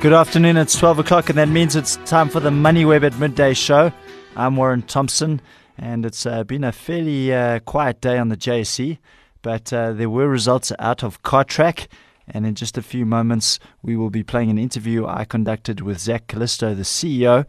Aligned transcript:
Good 0.00 0.14
afternoon. 0.14 0.56
It's 0.56 0.78
12 0.78 1.00
o'clock, 1.00 1.28
and 1.28 1.36
that 1.36 1.50
means 1.50 1.76
it's 1.76 1.96
time 2.06 2.30
for 2.30 2.40
the 2.40 2.48
MoneyWeb 2.48 3.04
at 3.04 3.18
Midday 3.18 3.52
show. 3.52 3.92
I'm 4.34 4.56
Warren 4.56 4.80
Thompson, 4.80 5.42
and 5.76 6.06
it's 6.06 6.24
uh, 6.24 6.42
been 6.42 6.64
a 6.64 6.72
fairly 6.72 7.34
uh, 7.34 7.58
quiet 7.58 8.00
day 8.00 8.16
on 8.16 8.30
the 8.30 8.36
JSE, 8.38 8.96
but 9.42 9.70
uh, 9.74 9.92
there 9.92 10.08
were 10.08 10.26
results 10.26 10.72
out 10.78 11.04
of 11.04 11.22
Cartrack. 11.22 11.86
And 12.26 12.46
in 12.46 12.54
just 12.54 12.78
a 12.78 12.82
few 12.82 13.04
moments, 13.04 13.58
we 13.82 13.94
will 13.94 14.08
be 14.08 14.22
playing 14.22 14.48
an 14.48 14.56
interview 14.56 15.04
I 15.06 15.26
conducted 15.26 15.82
with 15.82 15.98
Zak 15.98 16.28
Calisto, 16.28 16.74
the 16.74 16.82
CEO 16.82 17.44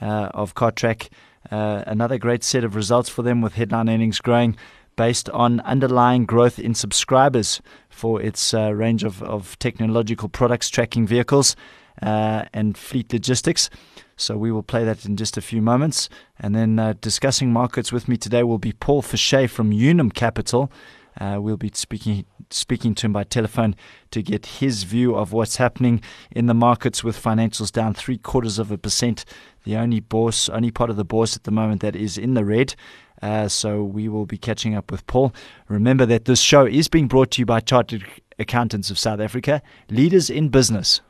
uh, 0.00 0.30
of 0.32 0.54
Cartrack. 0.54 1.08
Uh, 1.50 1.82
another 1.88 2.18
great 2.18 2.44
set 2.44 2.62
of 2.62 2.76
results 2.76 3.08
for 3.08 3.22
them 3.22 3.40
with 3.40 3.54
headline 3.54 3.88
earnings 3.88 4.20
growing 4.20 4.56
based 4.94 5.28
on 5.30 5.58
underlying 5.62 6.24
growth 6.24 6.60
in 6.60 6.72
subscribers 6.72 7.60
for 7.88 8.22
its 8.22 8.54
uh, 8.54 8.72
range 8.72 9.02
of, 9.02 9.24
of 9.24 9.58
technological 9.58 10.28
products 10.28 10.68
tracking 10.68 11.04
vehicles 11.04 11.56
and 12.02 12.76
fleet 12.76 13.12
logistics. 13.12 13.70
So 14.16 14.36
we 14.38 14.50
will 14.50 14.62
play 14.62 14.84
that 14.84 15.04
in 15.04 15.16
just 15.16 15.36
a 15.36 15.42
few 15.42 15.60
moments. 15.60 16.08
And 16.38 16.54
then 16.54 16.78
uh, 16.78 16.94
discussing 17.00 17.52
markets 17.52 17.92
with 17.92 18.08
me 18.08 18.16
today 18.16 18.42
will 18.42 18.58
be 18.58 18.72
Paul 18.72 19.02
Fichet 19.02 19.50
from 19.50 19.72
Unum 19.72 20.10
Capital. 20.10 20.70
Uh, 21.20 21.38
we'll 21.40 21.56
be 21.56 21.70
speaking 21.72 22.24
speaking 22.50 22.94
to 22.94 23.06
him 23.06 23.12
by 23.12 23.24
telephone 23.24 23.74
to 24.12 24.22
get 24.22 24.46
his 24.46 24.84
view 24.84 25.16
of 25.16 25.32
what's 25.32 25.56
happening 25.56 26.00
in 26.30 26.46
the 26.46 26.54
markets 26.54 27.02
with 27.02 27.20
financials 27.20 27.72
down 27.72 27.92
three 27.92 28.18
quarters 28.18 28.58
of 28.58 28.70
a 28.70 28.78
percent. 28.78 29.24
The 29.64 29.76
only 29.76 29.98
bourse, 29.98 30.48
only 30.48 30.70
part 30.70 30.90
of 30.90 30.96
the 30.96 31.04
bourse 31.04 31.36
at 31.36 31.42
the 31.42 31.50
moment 31.50 31.80
that 31.80 31.96
is 31.96 32.16
in 32.16 32.34
the 32.34 32.44
red. 32.44 32.76
Uh, 33.20 33.48
so 33.48 33.82
we 33.82 34.08
will 34.08 34.26
be 34.26 34.38
catching 34.38 34.74
up 34.74 34.92
with 34.92 35.06
Paul. 35.06 35.34
Remember 35.68 36.06
that 36.06 36.26
this 36.26 36.40
show 36.40 36.66
is 36.66 36.86
being 36.86 37.08
brought 37.08 37.32
to 37.32 37.42
you 37.42 37.46
by 37.46 37.60
Chartered 37.60 38.04
Accountants 38.38 38.90
of 38.90 38.98
South 38.98 39.20
Africa, 39.20 39.62
leaders 39.90 40.30
in 40.30 40.50
business. 40.50 41.00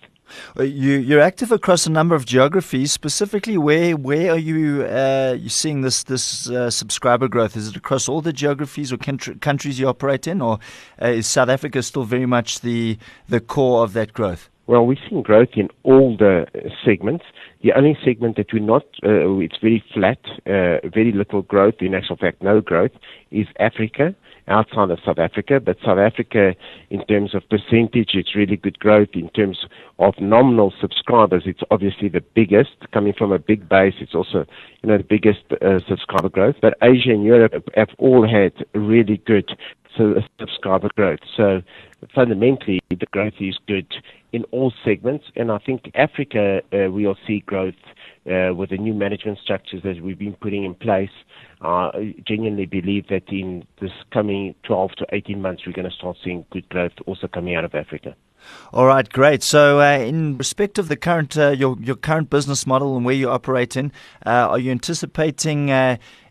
Uh, 0.59 0.63
you, 0.63 0.99
you're 0.99 1.21
active 1.21 1.53
across 1.53 1.87
a 1.87 1.91
number 1.91 2.15
of 2.15 2.25
geographies. 2.27 2.93
Specifically, 2.93 3.57
where 3.59 3.97
where 3.97 4.33
are 4.33 4.39
you 4.39 4.85
uh, 4.85 5.37
you 5.39 5.49
seeing 5.49 5.83
this 5.83 6.03
this 6.05 6.51
uh, 6.51 6.71
subscriber 6.71 7.29
growth? 7.29 7.57
Is 7.57 7.69
it 7.69 7.77
across 7.77 8.09
all 8.09 8.21
the 8.21 8.33
geographies 8.33 8.93
or 8.93 8.97
countries 8.97 9.79
you 9.79 9.89
operate 9.89 10.27
in, 10.27 10.41
or 10.41 10.59
uh, 11.01 11.07
is 11.07 11.27
South 11.27 11.49
Africa 11.49 11.83
still 11.83 12.05
very 12.05 12.27
much 12.27 12.61
the 12.61 12.99
the 13.29 13.41
core 13.41 13.83
of 13.85 13.93
that 13.93 14.13
growth? 14.13 14.49
Well, 14.67 14.87
we've 14.87 14.99
seen 15.09 15.23
growth 15.23 15.51
in 15.55 15.69
all 15.83 16.17
the 16.17 16.47
segments. 16.85 17.25
The 17.63 17.73
only 17.73 17.97
segment 18.05 18.37
that 18.37 18.53
we're 18.53 18.61
not, 18.61 18.85
uh, 19.05 19.39
it's 19.39 19.57
very 19.61 19.85
flat, 19.93 20.19
uh, 20.47 20.89
very 20.89 21.13
little 21.13 21.43
growth, 21.43 21.75
in 21.81 21.95
actual 21.95 22.17
fact, 22.17 22.43
no 22.43 22.61
growth, 22.61 22.93
is 23.31 23.47
Africa, 23.59 24.15
outside 24.49 24.91
of 24.91 24.99
South 25.05 25.19
Africa. 25.19 25.61
But 25.61 25.77
South 25.85 25.99
Africa, 25.99 26.55
in 26.91 27.05
terms 27.07 27.35
of 27.35 27.43
percentage, 27.49 28.11
it's 28.15 28.35
really 28.35 28.57
good 28.57 28.79
growth. 28.79 29.09
In 29.15 29.29
terms 29.31 29.67
of 29.99 30.15
nominal 30.21 30.73
subscribers, 30.81 31.45
it's 31.47 31.63
obviously 31.71 32.09
the 32.09 32.21
biggest, 32.35 32.77
coming 32.93 33.13
from 33.13 33.33
a 33.33 33.39
big 33.39 33.69
base. 33.69 33.95
It's 34.01 34.15
also, 34.15 34.47
you 34.83 34.89
know, 34.89 34.99
the 34.99 35.05
biggest 35.05 35.45
uh, 35.61 35.81
subscriber 35.89 36.29
growth. 36.29 36.57
But 36.61 36.77
Asia 36.83 37.11
and 37.11 37.25
Europe 37.25 37.69
have 37.77 37.91
all 37.99 38.29
had 38.29 38.53
really 38.75 39.19
good 39.19 39.51
subscriber 40.39 40.89
growth. 40.97 41.21
So 41.37 41.63
fundamentally, 42.15 42.81
the 42.91 43.07
growth 43.11 43.35
is 43.41 43.59
good 43.67 43.87
in 44.33 44.45
all 44.51 44.73
segments. 44.85 45.27
And 45.37 45.51
I 45.51 45.59
think 45.59 45.91
Africa, 45.95 46.63
uh, 46.73 46.91
we 46.91 47.07
will 47.07 47.19
see 47.27 47.41
growth 47.41 47.75
uh, 48.27 48.55
with 48.55 48.71
the 48.71 48.79
new 48.79 48.95
management 48.95 49.39
structures 49.39 49.83
that 49.83 50.03
we've 50.03 50.19
been 50.19 50.35
putting 50.35 50.65
in 50.65 50.75
place. 50.75 51.11
Uh, 51.63 51.91
I 51.95 52.15
genuinely 52.27 52.67
believe 52.67 53.09
that 53.09 53.29
in 53.29 53.67
this 53.81 53.93
coming 54.13 54.55
12 54.65 54.93
to 54.99 55.07
18 55.13 55.41
months, 55.41 55.63
we're 55.67 55.73
going 55.73 55.89
to 55.89 55.97
start 55.97 56.17
seeing 56.25 56.45
good 56.51 56.69
growth 56.69 56.93
also 57.07 57.29
coming 57.29 57.55
out 57.55 57.65
of 57.65 57.75
Africa. 57.75 58.17
All 58.73 58.87
right, 58.87 59.09
great. 59.09 59.43
So, 59.45 59.81
uh, 59.81 59.99
in 59.99 60.37
respect 60.37 60.79
of 60.79 60.89
the 60.89 60.97
current 60.97 61.39
uh, 61.39 61.51
your 61.51 61.77
your 61.81 61.95
current 61.95 62.29
business 62.29 62.67
model 62.67 62.97
and 62.97 63.05
where 63.05 63.15
you 63.15 63.31
operate 63.31 63.77
in, 63.77 63.93
uh, 64.27 64.49
are 64.51 64.59
you 64.59 64.73
anticipating 64.73 65.71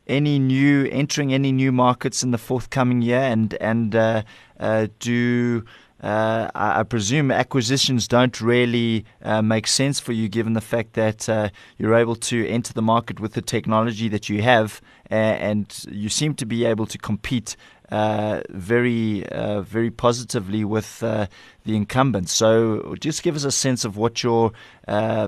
any 0.08 0.40
new 0.40 0.88
entering 0.92 1.34
any 1.34 1.52
new 1.52 1.72
markets 1.72 2.24
in 2.24 2.32
the 2.32 2.38
forthcoming 2.38 3.02
year? 3.02 3.22
And 3.22 3.54
and 3.56 3.96
uh, 3.96 4.24
uh, 4.60 4.88
do 5.00 5.64
uh, 6.02 6.50
I, 6.56 6.80
I, 6.80 6.84
presume 6.84 7.30
acquisitions 7.30 8.08
don't 8.08 8.42
really 8.42 9.06
uh, 9.22 9.44
make 9.44 9.68
sense 9.68 10.00
for 10.00 10.14
you, 10.14 10.28
given 10.28 10.54
the 10.54 10.62
fact 10.62 10.94
that 10.94 11.30
uh, 11.30 11.50
you're 11.78 11.94
able 11.94 12.16
to 12.16 12.48
enter 12.48 12.74
the 12.74 12.82
market 12.82 13.20
with 13.20 13.34
the 13.34 13.42
technology 13.42 14.10
that 14.10 14.28
you 14.28 14.42
have, 14.42 14.82
and 15.12 15.86
you 15.92 16.10
seem 16.10 16.34
to 16.36 16.46
be 16.46 16.66
able 16.66 16.88
to 16.88 16.98
compete 16.98 17.56
uh, 17.92 18.42
very, 18.50 19.28
uh, 19.28 19.62
very 19.62 19.92
positively 19.92 20.64
with 20.64 21.04
uh, 21.04 21.28
the 21.66 21.76
incumbents. 21.76 22.32
So, 22.32 22.96
just 23.00 23.22
give 23.22 23.36
us 23.36 23.44
a 23.44 23.52
sense 23.52 23.86
of 23.86 23.98
what 23.98 24.24
your 24.24 24.54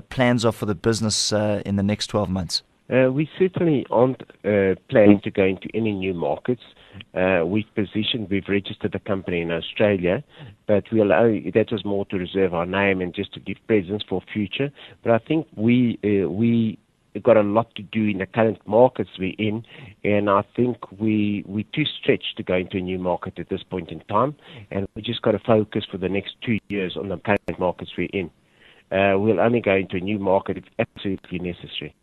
plans 0.08 0.44
are 0.44 0.52
for 0.52 0.66
the 0.66 0.74
business 0.74 1.30
in 1.30 1.76
the 1.76 1.82
next 1.82 2.08
12 2.08 2.28
months. 2.28 2.62
Uh, 2.92 3.10
we 3.10 3.28
certainly 3.38 3.86
aren't 3.90 4.20
uh, 4.44 4.74
planning 4.90 5.18
to 5.24 5.30
go 5.30 5.44
into 5.44 5.68
any 5.72 5.92
new 5.92 6.12
markets. 6.12 6.62
Uh, 7.14 7.42
we've 7.44 7.72
positioned, 7.74 8.28
we've 8.30 8.48
registered 8.48 8.94
a 8.94 8.98
company 8.98 9.40
in 9.40 9.50
Australia, 9.50 10.22
but 10.66 10.84
that 10.90 11.68
was 11.72 11.84
more 11.84 12.04
to 12.06 12.16
reserve 12.16 12.52
our 12.52 12.66
name 12.66 13.00
and 13.00 13.14
just 13.14 13.32
to 13.32 13.40
give 13.40 13.56
presence 13.66 14.02
for 14.06 14.20
future. 14.32 14.70
But 15.02 15.12
I 15.12 15.18
think 15.18 15.46
we 15.56 15.98
we 16.02 16.78
got 17.22 17.36
a 17.36 17.42
lot 17.42 17.74
to 17.76 17.82
do 17.82 18.04
in 18.04 18.18
the 18.18 18.26
current 18.26 18.58
markets 18.66 19.10
we're 19.18 19.34
in, 19.38 19.64
and 20.04 20.28
I 20.28 20.42
think 20.54 20.76
we 21.00 21.42
we're 21.46 21.64
too 21.74 21.86
stretched 22.00 22.36
to 22.36 22.42
go 22.42 22.54
into 22.54 22.76
a 22.76 22.82
new 22.82 22.98
market 22.98 23.38
at 23.38 23.48
this 23.48 23.62
point 23.62 23.90
in 23.90 24.00
time, 24.00 24.34
and 24.70 24.86
we 24.94 25.00
just 25.00 25.22
got 25.22 25.32
to 25.32 25.38
focus 25.38 25.84
for 25.90 25.96
the 25.96 26.08
next 26.08 26.34
two 26.44 26.58
years 26.68 26.98
on 26.98 27.08
the 27.08 27.16
current 27.16 27.58
markets 27.58 27.92
we're 27.96 28.08
in. 28.12 28.30
We'll 28.90 29.40
only 29.40 29.60
go 29.60 29.74
into 29.74 29.96
a 29.96 30.00
new 30.00 30.18
market 30.18 30.58
if 30.58 30.64
absolutely 30.78 31.38
necessary. 31.38 31.94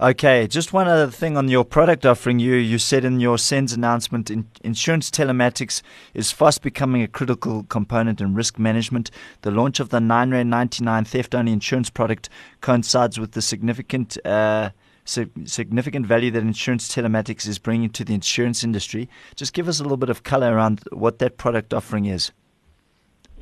Okay, 0.00 0.46
just 0.46 0.72
one 0.72 0.88
other 0.88 1.10
thing 1.10 1.36
on 1.36 1.48
your 1.48 1.64
product 1.64 2.04
offering. 2.04 2.38
You 2.38 2.54
you 2.54 2.78
said 2.78 3.04
in 3.04 3.20
your 3.20 3.38
SENS 3.38 3.72
announcement, 3.72 4.30
in, 4.30 4.46
insurance 4.62 5.10
telematics 5.10 5.82
is 6.12 6.32
fast 6.32 6.62
becoming 6.62 7.02
a 7.02 7.08
critical 7.08 7.64
component 7.64 8.20
in 8.20 8.34
risk 8.34 8.58
management. 8.58 9.10
The 9.42 9.50
launch 9.50 9.80
of 9.80 9.88
the 9.88 10.00
nine 10.00 10.30
rand 10.30 10.50
ninety 10.50 10.84
nine 10.84 11.04
theft 11.04 11.34
only 11.34 11.52
insurance 11.52 11.90
product 11.90 12.28
coincides 12.60 13.18
with 13.18 13.32
the 13.32 13.42
significant. 13.42 14.18
Uh, 14.24 14.70
significant 15.06 16.04
value 16.04 16.32
that 16.32 16.42
insurance 16.42 16.92
telematics 16.92 17.46
is 17.46 17.60
bringing 17.60 17.88
to 17.88 18.04
the 18.04 18.12
insurance 18.12 18.64
industry. 18.64 19.08
Just 19.36 19.52
give 19.52 19.68
us 19.68 19.78
a 19.78 19.84
little 19.84 19.96
bit 19.96 20.08
of 20.08 20.24
color 20.24 20.52
around 20.52 20.80
what 20.90 21.20
that 21.20 21.36
product 21.36 21.72
offering 21.72 22.06
is. 22.06 22.32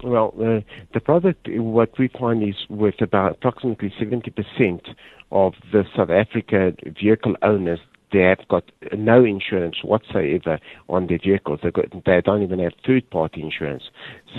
Well, 0.02 0.34
uh, 0.38 0.60
the 0.92 1.00
product, 1.00 1.48
what 1.48 1.96
we 1.98 2.08
find 2.08 2.42
is 2.42 2.56
with 2.68 3.00
about 3.00 3.32
approximately 3.32 3.90
70% 3.98 4.94
of 5.30 5.54
the 5.72 5.84
South 5.96 6.10
Africa 6.10 6.72
vehicle 7.00 7.34
owners, 7.42 7.80
they 8.12 8.20
have 8.20 8.46
got 8.48 8.64
no 8.96 9.24
insurance 9.24 9.76
whatsoever 9.82 10.58
on 10.88 11.08
their 11.08 11.18
vehicles. 11.18 11.60
Got, 11.62 11.86
they 12.06 12.20
don't 12.24 12.42
even 12.42 12.60
have 12.60 12.72
third-party 12.86 13.42
insurance. 13.42 13.84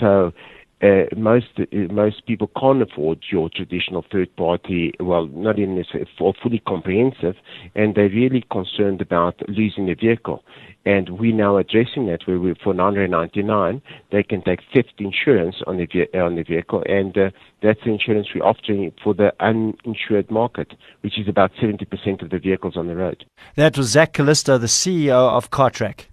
So 0.00 0.32
uh, 0.82 1.04
most 1.16 1.46
uh, 1.58 1.64
most 1.90 2.26
people 2.26 2.50
can't 2.58 2.82
afford 2.82 3.24
your 3.30 3.48
traditional 3.48 4.04
third 4.12 4.34
party, 4.36 4.92
well, 5.00 5.26
not 5.28 5.58
even 5.58 5.82
for 6.18 6.34
fully 6.42 6.58
comprehensive, 6.66 7.34
and 7.74 7.94
they're 7.94 8.10
really 8.10 8.44
concerned 8.50 9.00
about 9.00 9.40
losing 9.48 9.86
their 9.86 9.96
vehicle. 9.96 10.44
And 10.84 11.18
we're 11.18 11.34
now 11.34 11.56
addressing 11.56 12.06
that 12.06 12.26
where 12.26 12.38
we, 12.38 12.54
for 12.62 12.72
999, 12.72 13.82
they 14.12 14.22
can 14.22 14.42
take 14.42 14.60
theft 14.72 14.92
insurance 14.98 15.56
on 15.66 15.78
the, 15.78 15.86
on 16.16 16.36
the 16.36 16.44
vehicle, 16.44 16.84
and 16.86 17.16
uh, 17.16 17.30
that's 17.62 17.80
the 17.84 17.90
insurance 17.90 18.28
we're 18.34 18.44
offering 18.44 18.92
for 19.02 19.14
the 19.14 19.32
uninsured 19.40 20.30
market, 20.30 20.74
which 21.00 21.18
is 21.18 21.26
about 21.26 21.52
70% 21.60 22.22
of 22.22 22.30
the 22.30 22.38
vehicles 22.38 22.76
on 22.76 22.86
the 22.86 22.94
road. 22.94 23.24
That 23.56 23.76
was 23.76 23.88
Zak 23.88 24.12
Calisto, 24.12 24.58
the 24.58 24.66
CEO 24.66 25.30
of 25.30 25.50
Cartrack. 25.50 26.06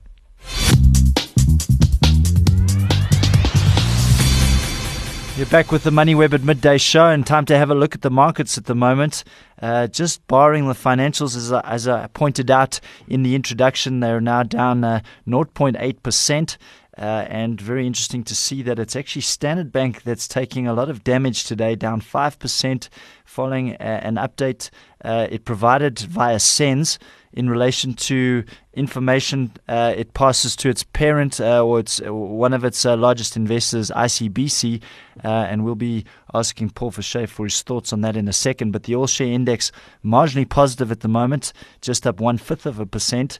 You're 5.43 5.49
back 5.49 5.73
with 5.73 5.83
the 5.83 5.89
MoneyWeb 5.89 6.31
at 6.31 6.43
midday 6.43 6.77
show, 6.77 7.09
and 7.09 7.27
time 7.27 7.43
to 7.47 7.57
have 7.57 7.69
a 7.69 7.75
look 7.75 7.93
at 7.95 8.01
the 8.01 8.09
markets 8.09 8.57
at 8.57 8.63
the 8.63 8.73
moment. 8.73 9.25
Uh, 9.61 9.87
just 9.87 10.25
barring 10.27 10.69
the 10.69 10.73
financials, 10.73 11.35
as 11.35 11.51
I, 11.51 11.59
as 11.65 11.85
I, 11.85 12.07
pointed 12.07 12.49
out 12.49 12.79
in 13.09 13.23
the 13.23 13.35
introduction, 13.35 13.99
they're 13.99 14.21
now 14.21 14.43
down 14.43 14.85
uh, 14.85 15.01
0.8%. 15.27 16.57
Uh, 16.95 17.25
and 17.27 17.59
very 17.59 17.87
interesting 17.87 18.23
to 18.23 18.35
see 18.35 18.61
that 18.61 18.77
it's 18.77 18.95
actually 18.95 19.23
Standard 19.23 19.71
Bank 19.71 20.03
that's 20.03 20.27
taking 20.27 20.67
a 20.67 20.73
lot 20.73 20.89
of 20.89 21.03
damage 21.03 21.43
today, 21.45 21.75
down 21.75 22.01
5%, 22.01 22.89
following 23.25 23.71
a, 23.71 23.83
an 23.83 24.15
update 24.15 24.69
uh, 25.03 25.27
it 25.29 25.43
provided 25.43 25.99
via 25.99 26.39
SENS 26.39 26.99
in 27.33 27.49
relation 27.49 27.93
to 27.93 28.43
information 28.73 29.51
uh, 29.67 29.93
it 29.97 30.13
passes 30.13 30.55
to 30.55 30.69
its 30.69 30.83
parent 30.83 31.41
uh, 31.41 31.63
or 31.63 31.79
its 31.79 31.99
uh, 32.01 32.13
one 32.13 32.53
of 32.53 32.63
its 32.63 32.85
uh, 32.85 32.95
largest 32.95 33.35
investors, 33.35 33.89
ICBC, 33.91 34.81
uh, 35.23 35.27
and 35.27 35.65
we'll 35.65 35.75
be 35.75 36.05
asking 36.33 36.69
Paul 36.69 36.91
Fache 36.91 37.27
for 37.27 37.45
his 37.45 37.61
thoughts 37.63 37.91
on 37.91 38.01
that 38.01 38.15
in 38.15 38.27
a 38.27 38.33
second. 38.33 38.71
But 38.71 38.83
the 38.83 38.95
all 38.95 39.07
share 39.07 39.27
index 39.27 39.71
marginally 40.05 40.47
positive 40.47 40.91
at 40.91 41.01
the 41.01 41.07
moment, 41.07 41.53
just 41.81 42.05
up 42.05 42.19
one 42.19 42.37
fifth 42.37 42.65
of 42.65 42.79
a 42.79 42.85
percent. 42.85 43.39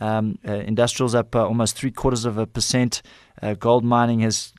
Um, 0.00 0.38
uh, 0.46 0.52
industrials 0.52 1.14
up 1.14 1.36
almost 1.36 1.76
three 1.76 1.90
quarters 1.90 2.24
of 2.24 2.38
a 2.38 2.46
percent. 2.46 3.02
gold 3.58 3.84
mining 3.84 4.20
has 4.20 4.52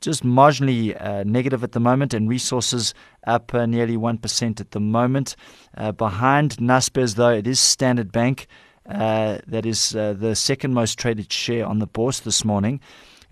just 0.00 0.24
marginally 0.24 0.94
negative 1.24 1.62
at 1.62 1.72
the 1.72 1.80
moment, 1.80 2.14
and 2.14 2.28
resources 2.28 2.94
up 3.26 3.52
nearly 3.52 3.96
one 3.96 4.18
percent 4.18 4.60
at 4.60 4.70
the 4.70 4.80
moment. 4.80 5.36
behind 5.96 6.56
Naspers, 6.56 7.14
though, 7.16 7.30
it 7.30 7.46
is 7.46 7.60
Standard 7.60 8.12
Bank. 8.12 8.46
Uh, 8.88 9.38
that 9.46 9.66
is 9.66 9.94
uh, 9.94 10.14
the 10.14 10.34
second 10.34 10.72
most 10.72 10.98
traded 10.98 11.30
share 11.30 11.66
on 11.66 11.78
the 11.78 11.86
bourse 11.86 12.20
this 12.20 12.42
morning. 12.44 12.80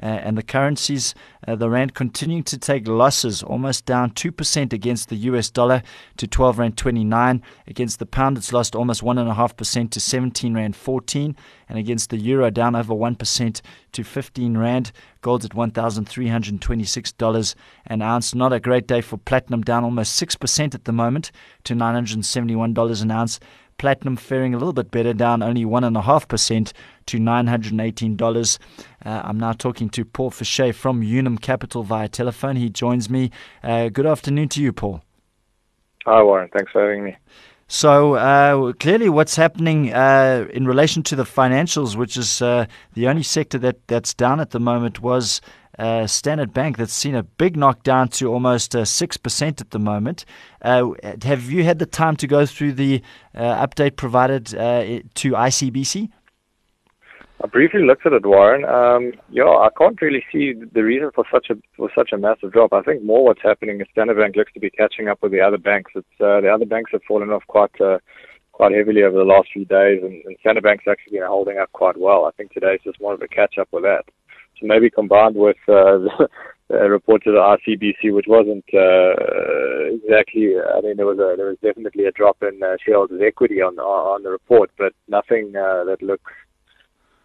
Uh, 0.02 0.06
and 0.06 0.36
the 0.36 0.42
currencies, 0.42 1.14
uh, 1.48 1.56
the 1.56 1.70
rand 1.70 1.94
continuing 1.94 2.42
to 2.42 2.58
take 2.58 2.86
losses, 2.86 3.42
almost 3.42 3.86
down 3.86 4.10
2% 4.10 4.72
against 4.72 5.08
the 5.08 5.16
US 5.16 5.50
dollar 5.50 5.82
to 6.18 6.26
12 6.26 6.58
rand 6.58 6.76
29. 6.76 7.42
Against 7.66 7.98
the 7.98 8.06
pound, 8.06 8.36
it's 8.36 8.52
lost 8.52 8.76
almost 8.76 9.02
1.5% 9.02 9.90
to 9.90 10.00
17 10.00 10.54
rand 10.54 10.76
14. 10.76 11.34
And 11.68 11.78
against 11.78 12.10
the 12.10 12.18
euro, 12.18 12.50
down 12.50 12.76
over 12.76 12.94
1% 12.94 13.60
to 13.92 14.04
15 14.04 14.58
rand. 14.58 14.92
Gold's 15.22 15.46
at 15.46 15.52
$1,326 15.52 17.54
an 17.86 18.02
ounce. 18.02 18.34
Not 18.34 18.52
a 18.52 18.60
great 18.60 18.86
day 18.86 19.00
for 19.00 19.16
platinum, 19.16 19.62
down 19.62 19.82
almost 19.82 20.22
6% 20.22 20.74
at 20.74 20.84
the 20.84 20.92
moment 20.92 21.32
to 21.64 21.74
$971 21.74 23.02
an 23.02 23.10
ounce. 23.10 23.40
Platinum 23.78 24.16
faring 24.16 24.54
a 24.54 24.58
little 24.58 24.72
bit 24.72 24.90
better, 24.90 25.12
down 25.12 25.42
only 25.42 25.64
1.5% 25.64 26.72
to 27.06 27.18
$918. 27.18 28.58
Uh, 29.06 29.22
I'm 29.22 29.38
now 29.38 29.52
talking 29.52 29.88
to 29.90 30.04
Paul 30.04 30.30
Fache 30.30 30.74
from 30.74 31.00
Unum 31.00 31.38
Capital 31.38 31.84
via 31.84 32.08
telephone. 32.08 32.56
He 32.56 32.68
joins 32.68 33.08
me. 33.08 33.30
Uh, 33.62 33.88
good 33.88 34.04
afternoon 34.04 34.48
to 34.48 34.60
you, 34.60 34.72
Paul. 34.72 35.00
Hi, 36.06 36.20
Warren. 36.24 36.50
Thanks 36.52 36.72
for 36.72 36.82
having 36.82 37.04
me. 37.04 37.16
So 37.68 38.14
uh, 38.14 38.72
clearly, 38.72 39.08
what's 39.08 39.36
happening 39.36 39.92
uh, 39.92 40.48
in 40.52 40.66
relation 40.66 41.04
to 41.04 41.14
the 41.14 41.22
financials, 41.22 41.94
which 41.94 42.16
is 42.16 42.42
uh, 42.42 42.66
the 42.94 43.06
only 43.06 43.22
sector 43.22 43.58
that, 43.58 43.86
that's 43.86 44.12
down 44.12 44.40
at 44.40 44.50
the 44.50 44.58
moment, 44.58 45.00
was 45.00 45.40
uh, 45.78 46.08
Standard 46.08 46.52
Bank 46.52 46.76
that's 46.76 46.92
seen 46.92 47.14
a 47.14 47.22
big 47.22 47.56
knockdown 47.56 48.08
to 48.08 48.32
almost 48.32 48.74
uh, 48.74 48.82
6% 48.82 49.60
at 49.60 49.70
the 49.70 49.78
moment. 49.78 50.24
Uh, 50.62 50.90
have 51.22 51.50
you 51.50 51.62
had 51.62 51.78
the 51.78 51.86
time 51.86 52.16
to 52.16 52.26
go 52.26 52.44
through 52.44 52.72
the 52.72 53.02
uh, 53.36 53.66
update 53.66 53.94
provided 53.94 54.52
uh, 54.54 55.00
to 55.14 55.32
ICBC? 55.32 56.10
I 57.42 57.46
briefly 57.48 57.84
looked 57.84 58.06
at 58.06 58.14
it, 58.14 58.24
Warren. 58.24 58.64
Um, 58.64 59.12
yeah, 59.30 59.44
I 59.44 59.68
can't 59.76 60.00
really 60.00 60.24
see 60.32 60.54
the 60.54 60.82
reason 60.82 61.10
for 61.14 61.24
such 61.30 61.48
a 61.50 61.54
for 61.76 61.90
such 61.94 62.12
a 62.12 62.18
massive 62.18 62.52
drop. 62.52 62.72
I 62.72 62.80
think 62.80 63.02
more 63.02 63.24
what's 63.24 63.42
happening 63.42 63.80
is 63.80 63.86
Standard 63.92 64.16
Bank 64.16 64.36
looks 64.36 64.52
to 64.54 64.60
be 64.60 64.70
catching 64.70 65.08
up 65.08 65.18
with 65.22 65.32
the 65.32 65.40
other 65.40 65.58
banks. 65.58 65.92
It's 65.94 66.06
uh, 66.18 66.40
the 66.40 66.48
other 66.48 66.64
banks 66.64 66.92
have 66.92 67.02
fallen 67.06 67.30
off 67.30 67.42
quite 67.46 67.78
uh, 67.78 67.98
quite 68.52 68.72
heavily 68.72 69.02
over 69.02 69.18
the 69.18 69.24
last 69.24 69.48
few 69.52 69.66
days, 69.66 70.00
and, 70.02 70.24
and 70.24 70.36
Standard 70.40 70.64
Bank's 70.64 70.84
actually 70.88 71.18
been 71.18 71.28
holding 71.28 71.58
up 71.58 71.70
quite 71.72 71.98
well. 71.98 72.24
I 72.24 72.30
think 72.38 72.52
today's 72.52 72.80
just 72.84 73.00
more 73.02 73.12
of 73.12 73.20
a 73.20 73.28
catch 73.28 73.58
up 73.60 73.68
with 73.70 73.82
that. 73.82 74.04
So 74.58 74.66
maybe 74.66 74.88
combined 74.88 75.36
with 75.36 75.58
uh, 75.68 76.08
the 76.68 76.88
report 76.88 77.22
to 77.24 77.32
the 77.32 77.38
ICBC, 77.38 78.14
which 78.14 78.24
wasn't 78.26 78.64
uh, 78.72 79.92
exactly. 79.92 80.54
I 80.56 80.80
mean, 80.80 80.96
there 80.96 81.04
was 81.04 81.18
a 81.18 81.36
there 81.36 81.48
was 81.48 81.58
definitely 81.62 82.06
a 82.06 82.12
drop 82.12 82.38
in 82.40 82.62
uh, 82.62 82.76
shareholders' 82.82 83.20
equity 83.22 83.60
on 83.60 83.78
on 83.78 84.22
the 84.22 84.30
report, 84.30 84.70
but 84.78 84.94
nothing 85.06 85.52
uh, 85.54 85.84
that 85.84 85.98
looks 86.00 86.32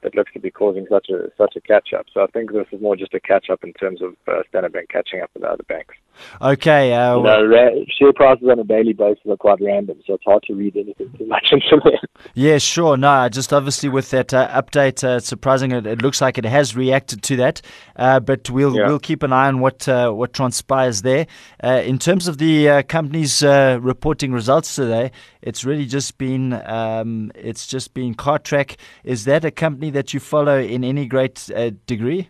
that 0.04 0.16
looks 0.16 0.34
to 0.34 0.40
be 0.40 0.52
causing 0.52 0.88
such 0.90 1.10
a 1.10 1.30
such 1.38 1.56
a 1.56 1.62
catch 1.62 1.94
up. 1.94 2.08
So 2.14 2.22
I 2.22 2.28
think 2.28 2.52
this 2.52 2.68
is 2.72 2.82
more 2.82 2.96
just 2.96 3.14
a 3.14 3.20
catch 3.20 3.50
up 3.50 3.64
in 3.64 3.74
terms 3.74 4.02
of 4.02 4.16
uh, 4.28 4.42
Standard 4.50 4.74
Bank 4.74 4.90
catching 4.90 5.22
up 5.22 5.30
with 5.34 5.44
the 5.44 5.50
other 5.50 5.64
banks. 5.68 5.96
Okay. 6.42 6.94
Uh, 6.94 7.18
you 7.18 7.24
know, 7.24 7.46
ra- 7.46 7.84
share 7.98 8.14
prices 8.14 8.48
on 8.50 8.60
a 8.60 8.64
daily 8.64 8.94
basis 8.94 9.24
are 9.30 9.38
quite 9.38 9.60
random, 9.62 10.00
so 10.06 10.16
it's 10.16 10.24
hard 10.24 10.44
to 10.44 10.54
read 10.54 10.76
anything 10.76 11.12
too 11.18 11.26
much 11.26 11.48
into 11.52 11.82
there. 11.84 12.00
Yeah, 12.34 12.58
sure. 12.58 12.98
No, 12.98 13.30
just 13.30 13.54
obviously 13.54 13.90
with 13.90 14.10
that 14.12 14.34
uh, 14.34 14.50
update, 14.62 15.04
uh, 15.04 15.20
surprising. 15.20 15.72
It, 15.72 15.86
it, 15.86 16.02
looks 16.02 16.22
like 16.22 16.38
it 16.38 16.46
has 16.46 16.76
reacted 16.76 17.24
to 17.24 17.36
that, 17.38 17.62
uh, 17.96 18.20
but 18.20 18.50
we'll 18.50 18.76
yeah. 18.76 18.88
we'll 18.88 19.00
keep 19.00 19.24
an 19.24 19.34
eye 19.34 19.48
on 19.48 19.60
what 19.60 19.88
uh, 19.88 20.12
what 20.12 20.34
transpires 20.34 21.02
there. 21.02 21.28
Uh, 21.64 21.82
in 21.86 22.00
terms 22.00 22.28
of 22.28 22.38
the 22.38 22.84
companies 22.88 23.44
reporting 23.44 24.32
results 24.32 24.76
today, 24.76 25.12
it's 25.42 25.64
really 25.64 25.86
just 25.86 26.18
been 26.18 26.54
um, 26.66 27.32
it's 27.36 27.68
just 27.68 27.94
been 27.94 28.16
Cartrack. 28.16 28.78
Is 29.04 29.26
that 29.26 29.46
a 29.46 29.52
company 29.52 29.90
that 29.92 30.14
you 30.14 30.20
follow 30.20 30.60
in 30.60 30.84
any 30.84 31.06
great 31.06 31.50
degree? 31.86 32.30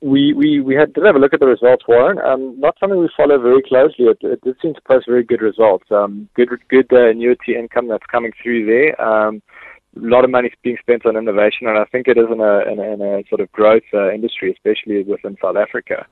We, 0.00 0.32
we, 0.32 0.60
we 0.60 0.74
had, 0.74 0.92
did 0.92 1.04
have 1.04 1.16
a 1.16 1.18
look 1.18 1.34
at 1.34 1.40
the 1.40 1.46
results, 1.46 1.84
Warren. 1.86 2.18
Um, 2.18 2.58
not 2.58 2.76
something 2.78 2.98
we 2.98 3.08
follow 3.16 3.40
very 3.40 3.62
closely. 3.62 4.06
It, 4.06 4.18
it 4.22 4.40
did 4.42 4.56
seem 4.62 4.74
to 4.74 4.80
post 4.82 5.06
very 5.08 5.24
good 5.24 5.42
results. 5.42 5.86
Um, 5.90 6.28
good 6.34 6.48
good 6.68 6.92
uh, 6.92 7.08
annuity 7.10 7.56
income 7.58 7.88
that's 7.88 8.06
coming 8.10 8.32
through 8.42 8.66
there. 8.66 9.00
Um, 9.00 9.42
a 9.96 10.00
lot 10.00 10.24
of 10.24 10.30
money 10.30 10.48
is 10.48 10.54
being 10.62 10.76
spent 10.80 11.06
on 11.06 11.16
innovation, 11.16 11.68
and 11.68 11.78
I 11.78 11.84
think 11.84 12.08
it 12.08 12.18
is 12.18 12.26
in 12.30 12.40
a, 12.40 12.72
in 12.72 12.78
a, 12.80 12.92
in 12.94 13.00
a 13.00 13.22
sort 13.28 13.40
of 13.40 13.52
growth 13.52 13.84
uh, 13.92 14.12
industry, 14.12 14.52
especially 14.52 15.02
within 15.04 15.36
South 15.40 15.56
Africa. 15.56 16.06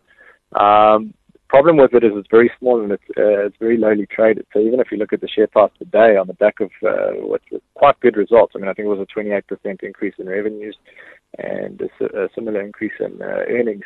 Um, 0.54 1.14
problem 1.52 1.76
with 1.76 1.92
it 1.92 2.02
is 2.02 2.12
it's 2.14 2.28
very 2.30 2.50
small 2.58 2.82
and 2.82 2.92
it's 2.92 3.02
uh, 3.10 3.44
it's 3.46 3.56
very 3.60 3.76
lowly 3.76 4.06
traded. 4.06 4.46
So 4.54 4.60
even 4.60 4.80
if 4.80 4.88
you 4.90 4.96
look 4.96 5.12
at 5.12 5.20
the 5.20 5.28
share 5.28 5.46
price 5.46 5.70
today 5.78 6.16
on 6.16 6.26
the 6.26 6.32
back 6.32 6.60
of 6.60 6.70
uh, 6.82 7.12
what's 7.28 7.44
quite 7.74 8.00
good 8.00 8.16
results, 8.16 8.54
I 8.56 8.58
mean 8.58 8.68
I 8.68 8.72
think 8.72 8.86
it 8.86 8.96
was 8.96 9.06
a 9.06 9.18
28% 9.18 9.82
increase 9.82 10.14
in 10.18 10.28
revenues 10.28 10.76
and 11.38 11.80
a, 11.80 12.24
a 12.24 12.28
similar 12.34 12.60
increase 12.60 12.92
in 13.00 13.20
uh, 13.22 13.44
earnings. 13.48 13.84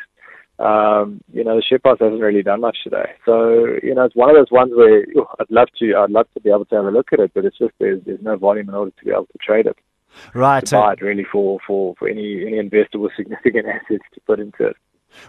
um, 0.59 1.21
you 1.31 1.43
know, 1.43 1.55
the 1.55 1.61
share 1.61 1.79
price 1.79 1.97
hasn't 1.99 2.21
really 2.21 2.43
done 2.43 2.61
much 2.61 2.77
today. 2.83 3.11
So, 3.25 3.77
you 3.83 3.93
know, 3.93 4.05
it's 4.05 4.15
one 4.15 4.29
of 4.29 4.35
those 4.35 4.51
ones 4.51 4.71
where 4.75 5.05
oh, 5.17 5.27
I'd 5.39 5.51
love 5.51 5.67
to, 5.79 5.95
I'd 5.95 6.09
love 6.09 6.27
to 6.33 6.41
be 6.41 6.49
able 6.49 6.65
to 6.65 6.75
have 6.75 6.85
a 6.85 6.91
look 6.91 7.09
at 7.13 7.19
it, 7.19 7.31
but 7.33 7.45
it's 7.45 7.57
just 7.57 7.73
there's, 7.79 8.01
there's 8.05 8.21
no 8.21 8.37
volume 8.37 8.69
in 8.69 8.75
order 8.75 8.91
to 8.91 9.05
be 9.05 9.11
able 9.11 9.27
to 9.27 9.37
trade 9.39 9.67
it. 9.67 9.77
Right. 10.33 10.65
To 10.65 10.75
buy 10.75 10.93
it 10.93 11.01
really 11.01 11.25
for, 11.31 11.59
for, 11.67 11.93
for 11.99 12.07
any, 12.09 12.43
any 12.47 12.57
investor 12.57 12.97
with 12.97 13.11
significant 13.15 13.67
assets 13.75 14.03
to 14.13 14.21
put 14.21 14.39
into 14.39 14.67
it. 14.67 14.77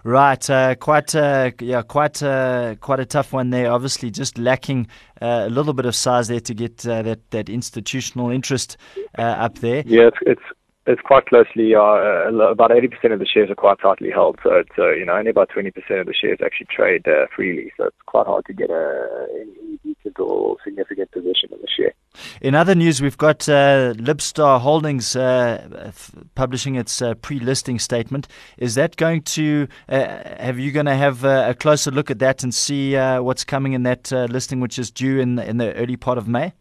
Right, 0.03 0.51
uh, 0.51 0.75
quite, 0.75 1.15
uh, 1.15 1.53
yeah, 1.61 1.83
quite, 1.83 2.23
uh, 2.23 2.75
quite 2.81 3.01
a 3.01 3.07
tough 3.07 3.33
one 3.33 3.51
there. 3.51 3.71
Obviously, 3.71 4.11
just 4.11 4.37
lacking 4.37 4.89
uh, 5.23 5.45
a 5.47 5.51
little 5.51 5.73
bit 5.73 5.87
of 5.87 5.95
size 5.95 6.29
there 6.29 6.41
to 6.41 6.53
get 6.55 6.85
uh, 6.87 7.03
that 7.03 7.31
that 7.31 7.49
institutional 7.49 8.29
interest 8.29 8.77
uh, 9.17 9.23
up 9.23 9.61
there. 9.61 9.85
Yeah, 9.87 10.09
it's, 10.09 10.19
it's 10.23 10.43
it's 10.89 11.03
quite 11.03 11.27
closely. 11.27 11.75
Uh, 11.75 12.33
about 12.51 12.71
80% 12.71 13.13
of 13.13 13.19
the 13.19 13.27
shares 13.27 13.51
are 13.51 13.55
quite 13.55 13.79
tightly 13.79 14.11
held, 14.11 14.39
so 14.43 14.55
it's 14.55 14.79
uh, 14.79 14.93
you 14.93 15.05
know 15.05 15.13
only 15.13 15.31
about 15.31 15.51
20% 15.51 15.69
of 16.01 16.07
the 16.07 16.15
shares 16.15 16.39
actually 16.43 16.67
trade 16.75 17.07
uh, 17.07 17.27
freely. 17.35 17.71
So 17.77 17.85
it's 17.85 17.97
quite 18.07 18.27
hard 18.27 18.47
to 18.47 18.55
get 18.55 18.71
a 18.71 19.27
any 19.39 19.79
decent 19.85 20.19
or 20.19 20.57
significant 20.65 21.11
position 21.13 21.51
in 21.53 21.59
the 21.61 21.69
share. 21.69 21.93
In 22.41 22.55
other 22.55 22.75
news, 22.75 23.03
we've 23.03 23.19
got 23.19 23.47
uh, 23.49 23.93
Libstar 23.99 24.61
Holdings 24.61 25.15
uh, 25.15 25.93
publishing 26.35 26.77
its 26.77 27.03
uh, 27.03 27.15
pre-listing 27.15 27.79
statement. 27.79 28.27
Is 28.57 28.75
that 28.75 28.97
going 28.97 29.23
to? 29.23 29.69
have 29.89 30.59
you 30.59 30.73
going 30.73 30.87
to 30.87 30.95
have 30.95 31.25
a 31.25 31.55
closer 31.55 31.91
look 31.91 32.11
at 32.11 32.19
that 32.21 32.43
and 32.43 32.55
see 32.55 32.97
what's 32.97 33.45
coming 33.45 33.75
in 33.75 33.83
that 33.83 34.11
listing, 34.11 34.61
which 34.61 34.79
is 34.79 34.91
due 34.91 35.21
in 35.21 35.39
in 35.39 35.59
the 35.59 35.75
early 35.75 35.97
part 35.97 36.17
of 36.17 36.27
May? 36.27 36.55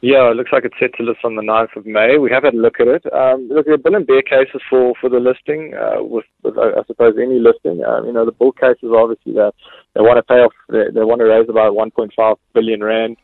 Yeah, 0.00 0.30
it 0.30 0.36
looks 0.36 0.52
like 0.52 0.64
it's 0.64 0.78
set 0.78 0.94
to 0.94 1.02
list 1.02 1.24
on 1.24 1.34
the 1.34 1.42
9th 1.42 1.74
of 1.76 1.84
May. 1.84 2.18
We 2.18 2.30
have 2.30 2.44
had 2.44 2.54
a 2.54 2.56
look 2.56 2.78
at 2.78 2.86
it. 2.86 3.04
Um, 3.12 3.48
look, 3.50 3.66
there 3.66 3.76
have 3.76 3.94
and 3.94 4.06
bear 4.06 4.22
cases 4.22 4.62
for, 4.70 4.94
for 5.00 5.10
the 5.10 5.18
listing, 5.18 5.74
uh, 5.74 6.04
with, 6.04 6.24
with, 6.44 6.56
I 6.56 6.84
suppose, 6.86 7.14
any 7.20 7.40
listing. 7.40 7.82
Um, 7.82 8.06
you 8.06 8.12
know, 8.12 8.24
the 8.24 8.30
bull 8.30 8.52
case 8.52 8.78
is 8.80 8.94
obviously 8.94 9.32
that 9.34 9.54
they 9.94 10.00
want 10.00 10.18
to 10.18 10.22
pay 10.22 10.38
off, 10.38 10.52
they, 10.68 10.84
they 10.94 11.02
want 11.02 11.18
to 11.18 11.24
raise 11.24 11.48
about 11.48 11.74
1.5 11.74 12.36
billion 12.54 12.84
rand 12.84 13.16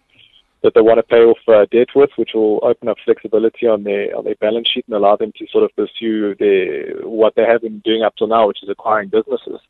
that 0.64 0.72
they 0.74 0.80
want 0.80 0.98
to 0.98 1.04
pay 1.04 1.22
off 1.22 1.38
uh, 1.46 1.66
debt 1.70 1.88
with, 1.94 2.10
which 2.16 2.30
will 2.34 2.58
open 2.64 2.88
up 2.88 2.96
flexibility 3.04 3.66
on 3.68 3.84
their 3.84 4.16
on 4.16 4.24
their 4.24 4.34
balance 4.36 4.66
sheet 4.72 4.86
and 4.88 4.96
allow 4.96 5.14
them 5.14 5.30
to 5.36 5.46
sort 5.52 5.62
of 5.62 5.70
pursue 5.76 6.34
their 6.36 7.06
what 7.06 7.34
they 7.36 7.42
have 7.42 7.60
been 7.60 7.80
doing 7.84 8.02
up 8.02 8.16
till 8.16 8.26
now, 8.26 8.48
which 8.48 8.62
is 8.62 8.68
acquiring 8.70 9.10
businesses. 9.10 9.60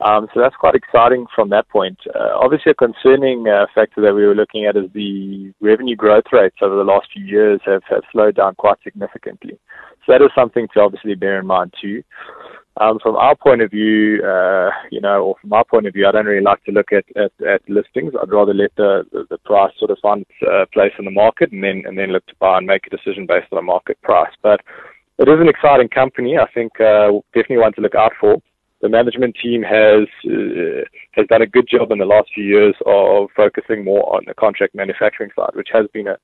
Um, 0.00 0.28
so 0.34 0.40
that's 0.40 0.56
quite 0.56 0.74
exciting 0.74 1.26
from 1.34 1.48
that 1.50 1.68
point. 1.68 1.98
Uh, 2.14 2.36
obviously, 2.38 2.72
a 2.72 2.74
concerning 2.74 3.48
uh, 3.48 3.66
factor 3.74 4.02
that 4.02 4.14
we 4.14 4.26
were 4.26 4.34
looking 4.34 4.66
at 4.66 4.76
is 4.76 4.90
the 4.92 5.52
revenue 5.60 5.96
growth 5.96 6.24
rates 6.32 6.56
over 6.60 6.76
the 6.76 6.84
last 6.84 7.08
few 7.12 7.24
years 7.24 7.60
have, 7.64 7.82
have 7.88 8.02
slowed 8.12 8.36
down 8.36 8.54
quite 8.56 8.76
significantly. 8.84 9.58
So 10.04 10.12
that 10.12 10.22
is 10.22 10.30
something 10.34 10.68
to 10.74 10.80
obviously 10.80 11.14
bear 11.14 11.40
in 11.40 11.46
mind 11.46 11.72
too. 11.80 12.02
Um, 12.78 12.98
from 13.02 13.16
our 13.16 13.34
point 13.34 13.62
of 13.62 13.70
view, 13.70 14.22
uh, 14.22 14.68
you 14.90 15.00
know, 15.00 15.24
or 15.24 15.36
from 15.40 15.54
our 15.54 15.64
point 15.64 15.86
of 15.86 15.94
view, 15.94 16.06
I 16.06 16.12
don't 16.12 16.26
really 16.26 16.44
like 16.44 16.62
to 16.64 16.72
look 16.72 16.92
at, 16.92 17.04
at, 17.16 17.32
at 17.46 17.62
listings. 17.66 18.12
I'd 18.20 18.30
rather 18.30 18.52
let 18.52 18.72
the, 18.76 19.04
the, 19.12 19.24
the 19.30 19.38
price 19.38 19.72
sort 19.78 19.90
of 19.90 19.98
find 20.02 20.22
its 20.22 20.46
uh, 20.46 20.66
place 20.74 20.92
in 20.98 21.06
the 21.06 21.10
market 21.10 21.52
and 21.52 21.64
then 21.64 21.84
and 21.86 21.96
then 21.96 22.12
look 22.12 22.26
to 22.26 22.34
buy 22.38 22.58
and 22.58 22.66
make 22.66 22.86
a 22.86 22.90
decision 22.94 23.24
based 23.26 23.50
on 23.50 23.58
a 23.58 23.62
market 23.62 24.00
price. 24.02 24.32
But 24.42 24.60
it 25.18 25.26
is 25.26 25.40
an 25.40 25.48
exciting 25.48 25.88
company. 25.88 26.36
I 26.36 26.46
think 26.52 26.78
uh, 26.78 27.12
definitely 27.32 27.64
one 27.64 27.72
to 27.74 27.80
look 27.80 27.94
out 27.94 28.12
for 28.20 28.36
the 28.82 28.88
management 28.88 29.36
team 29.42 29.62
has 29.62 30.06
uh, 30.26 30.84
has 31.12 31.26
done 31.28 31.42
a 31.42 31.46
good 31.46 31.66
job 31.68 31.90
in 31.90 31.98
the 31.98 32.04
last 32.04 32.28
few 32.34 32.44
years 32.44 32.74
of 32.84 33.28
focusing 33.34 33.84
more 33.84 34.14
on 34.14 34.22
the 34.26 34.34
contract 34.34 34.74
manufacturing 34.74 35.30
side, 35.34 35.54
which 35.54 35.68
has 35.72 35.86
been 35.92 36.08
a 36.08 36.16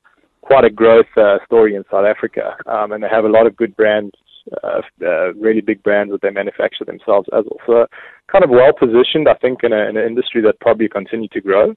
quite 0.42 0.64
a 0.64 0.70
growth 0.70 1.06
uh, 1.16 1.38
story 1.46 1.74
in 1.74 1.84
South 1.90 2.04
Africa. 2.04 2.56
Um, 2.66 2.92
and 2.92 3.02
they 3.02 3.08
have 3.08 3.24
a 3.24 3.28
lot 3.28 3.46
of 3.46 3.56
good 3.56 3.74
brands, 3.76 4.12
uh, 4.62 4.82
uh, 5.04 5.32
really 5.34 5.60
big 5.60 5.82
brands 5.82 6.12
that 6.12 6.20
they 6.20 6.30
manufacture 6.30 6.84
themselves 6.84 7.28
as 7.32 7.44
well. 7.46 7.60
So 7.66 7.86
kind 8.32 8.44
of 8.44 8.50
well 8.50 8.72
positioned, 8.72 9.28
I 9.28 9.34
think, 9.34 9.60
in, 9.62 9.72
a, 9.72 9.88
in 9.88 9.96
an 9.96 10.06
industry 10.06 10.40
that 10.42 10.58
probably 10.60 10.88
continue 10.88 11.28
to 11.28 11.40
grow. 11.40 11.74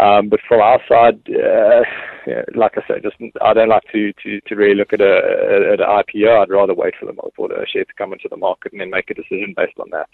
Um, 0.00 0.28
but 0.28 0.38
from 0.46 0.60
our 0.60 0.80
side, 0.88 1.20
uh, 1.28 1.82
yeah, 2.26 2.42
like 2.54 2.78
I 2.78 2.82
said, 2.86 3.02
just 3.02 3.16
I 3.42 3.52
don't 3.52 3.68
like 3.68 3.82
to, 3.92 4.12
to, 4.22 4.40
to 4.46 4.54
really 4.54 4.76
look 4.76 4.92
at 4.92 5.00
a 5.00 5.74
at 5.74 5.80
an 5.80 5.86
IPO. 5.86 6.42
I'd 6.42 6.50
rather 6.50 6.74
wait 6.74 6.94
for 6.98 7.06
the 7.06 7.14
for 7.34 7.48
the 7.48 7.66
share 7.72 7.84
to 7.84 7.92
come 7.98 8.12
into 8.12 8.28
the 8.30 8.36
market 8.36 8.70
and 8.70 8.80
then 8.80 8.90
make 8.90 9.10
a 9.10 9.14
decision 9.14 9.52
based 9.56 9.78
on 9.80 9.88
that. 9.90 10.08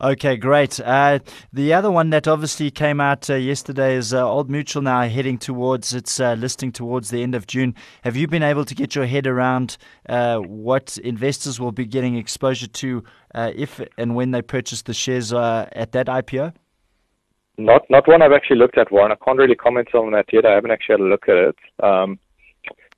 Okay, 0.00 0.36
great. 0.36 0.80
Uh, 0.80 1.18
the 1.52 1.72
other 1.72 1.90
one 1.90 2.10
that 2.10 2.28
obviously 2.28 2.70
came 2.70 3.00
out 3.00 3.28
uh, 3.30 3.34
yesterday 3.34 3.94
is 3.96 4.12
uh, 4.12 4.28
Old 4.28 4.50
Mutual 4.50 4.82
now 4.82 5.02
heading 5.08 5.38
towards 5.38 5.94
its 5.94 6.20
uh, 6.20 6.34
listing 6.34 6.72
towards 6.72 7.10
the 7.10 7.22
end 7.22 7.34
of 7.34 7.46
June. 7.46 7.74
Have 8.02 8.16
you 8.16 8.26
been 8.26 8.42
able 8.42 8.64
to 8.64 8.74
get 8.74 8.94
your 8.94 9.06
head 9.06 9.26
around 9.26 9.76
uh, 10.08 10.38
what 10.38 10.98
investors 10.98 11.60
will 11.60 11.72
be 11.72 11.86
getting 11.86 12.16
exposure 12.16 12.66
to 12.66 13.04
uh, 13.34 13.52
if 13.54 13.80
and 13.98 14.14
when 14.14 14.30
they 14.30 14.42
purchase 14.42 14.82
the 14.82 14.94
shares 14.94 15.32
at 15.32 15.92
that 15.92 16.06
IPO? 16.06 16.52
Not 17.56 17.82
not 17.88 18.08
one 18.08 18.20
I've 18.20 18.32
actually 18.32 18.56
looked 18.56 18.78
at, 18.78 18.90
Warren. 18.90 19.12
I 19.12 19.24
can't 19.24 19.38
really 19.38 19.54
comment 19.54 19.94
on 19.94 20.10
that 20.12 20.26
yet. 20.32 20.44
I 20.44 20.54
haven't 20.54 20.72
actually 20.72 20.94
had 20.94 21.00
a 21.00 21.04
look 21.04 21.28
at 21.28 21.36
it. 21.36 21.56
Um, 21.82 22.18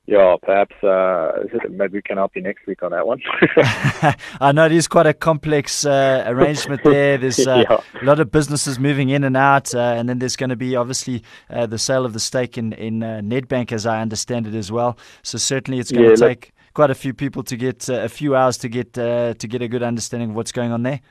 yeah, 0.07 0.37
perhaps 0.41 0.73
uh, 0.83 1.43
maybe 1.69 1.97
we 1.97 2.01
can 2.01 2.15
help 2.15 2.33
you 2.33 2.41
next 2.41 2.65
week 2.65 2.81
on 2.81 2.91
that 2.91 3.05
one. 3.05 3.21
I 4.39 4.53
know 4.53 4.65
it 4.65 4.71
is 4.71 4.87
quite 4.87 5.05
a 5.05 5.13
complex 5.13 5.85
uh, 5.85 6.23
arrangement 6.25 6.81
there. 6.85 7.17
There's 7.17 7.45
uh, 7.45 7.65
yeah. 7.69 8.01
a 8.01 8.05
lot 8.05 8.21
of 8.21 8.31
businesses 8.31 8.79
moving 8.79 9.09
in 9.09 9.25
and 9.25 9.35
out, 9.35 9.75
uh, 9.75 9.79
and 9.79 10.07
then 10.07 10.19
there's 10.19 10.37
going 10.37 10.49
to 10.49 10.55
be 10.55 10.77
obviously 10.77 11.23
uh, 11.49 11.65
the 11.65 11.77
sale 11.77 12.05
of 12.05 12.13
the 12.13 12.21
stake 12.21 12.57
in 12.57 12.71
in 12.73 13.03
uh, 13.03 13.19
Nedbank, 13.21 13.73
as 13.73 13.85
I 13.85 14.01
understand 14.01 14.47
it 14.47 14.55
as 14.55 14.71
well. 14.71 14.97
So 15.23 15.37
certainly, 15.37 15.77
it's 15.77 15.91
going 15.91 16.05
yeah, 16.05 16.15
to 16.15 16.15
take 16.15 16.45
look, 16.45 16.73
quite 16.73 16.89
a 16.89 16.95
few 16.95 17.13
people 17.13 17.43
to 17.43 17.57
get 17.57 17.89
a 17.89 18.07
few 18.07 18.33
hours 18.33 18.57
to 18.59 18.69
get 18.69 18.93
to 18.93 19.35
get 19.37 19.61
a 19.61 19.67
good 19.67 19.83
understanding 19.83 20.29
of 20.29 20.35
what's 20.37 20.53
going 20.53 20.71
on 20.71 20.83
there. 20.83 21.01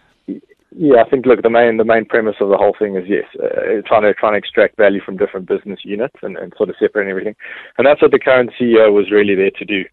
Yeah, 0.74 1.02
I 1.04 1.08
think 1.08 1.26
look 1.26 1.42
the 1.42 1.50
main 1.50 1.76
the 1.76 1.84
main 1.84 2.04
premise 2.04 2.36
of 2.40 2.48
the 2.48 2.56
whole 2.56 2.74
thing 2.78 2.96
is 2.96 3.04
yes, 3.08 3.24
uh, 3.42 3.82
trying 3.86 4.02
to 4.02 4.12
trying 4.14 4.32
to 4.32 4.38
extract 4.38 4.76
value 4.76 5.00
from 5.00 5.16
different 5.16 5.46
business 5.46 5.80
units 5.84 6.16
and, 6.22 6.36
and 6.36 6.52
sort 6.56 6.70
of 6.70 6.76
separate 6.80 7.08
everything, 7.08 7.36
and 7.78 7.86
that's 7.86 8.02
what 8.02 8.10
the 8.10 8.18
current 8.18 8.50
CEO 8.60 8.92
was 8.92 9.10
really 9.10 9.34
there 9.34 9.52
to 9.52 9.64
do. 9.64 9.84